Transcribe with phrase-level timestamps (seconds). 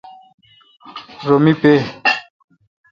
[1.25, 1.73] رو می پے۔